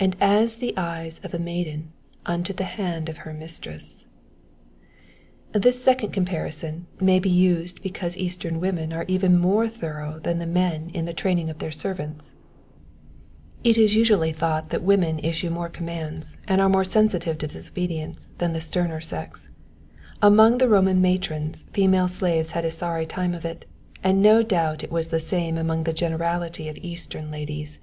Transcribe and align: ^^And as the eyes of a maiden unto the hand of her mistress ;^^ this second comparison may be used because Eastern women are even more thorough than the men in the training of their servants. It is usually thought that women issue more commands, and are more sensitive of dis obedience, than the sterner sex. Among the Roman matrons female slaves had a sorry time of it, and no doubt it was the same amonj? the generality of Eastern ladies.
^^And 0.00 0.14
as 0.18 0.56
the 0.56 0.72
eyes 0.78 1.18
of 1.22 1.34
a 1.34 1.38
maiden 1.38 1.92
unto 2.24 2.54
the 2.54 2.64
hand 2.64 3.10
of 3.10 3.18
her 3.28 3.34
mistress 3.34 4.06
;^^ 3.34 4.06
this 5.62 5.84
second 5.84 6.12
comparison 6.14 6.86
may 7.02 7.20
be 7.20 7.28
used 7.28 7.82
because 7.82 8.16
Eastern 8.16 8.60
women 8.60 8.94
are 8.94 9.04
even 9.08 9.36
more 9.38 9.68
thorough 9.68 10.18
than 10.18 10.38
the 10.38 10.46
men 10.46 10.88
in 10.94 11.04
the 11.04 11.12
training 11.12 11.50
of 11.50 11.58
their 11.58 11.70
servants. 11.70 12.32
It 13.62 13.76
is 13.76 13.94
usually 13.94 14.32
thought 14.32 14.70
that 14.70 14.82
women 14.82 15.18
issue 15.18 15.50
more 15.50 15.68
commands, 15.68 16.38
and 16.48 16.58
are 16.62 16.70
more 16.70 16.82
sensitive 16.82 17.32
of 17.32 17.50
dis 17.50 17.68
obedience, 17.68 18.32
than 18.38 18.54
the 18.54 18.60
sterner 18.62 19.02
sex. 19.02 19.50
Among 20.22 20.56
the 20.56 20.66
Roman 20.70 21.02
matrons 21.02 21.66
female 21.74 22.08
slaves 22.08 22.52
had 22.52 22.64
a 22.64 22.70
sorry 22.70 23.04
time 23.04 23.34
of 23.34 23.44
it, 23.44 23.66
and 24.02 24.22
no 24.22 24.42
doubt 24.42 24.82
it 24.82 24.90
was 24.90 25.10
the 25.10 25.20
same 25.20 25.56
amonj? 25.56 25.84
the 25.84 25.92
generality 25.92 26.70
of 26.70 26.78
Eastern 26.78 27.30
ladies. 27.30 27.80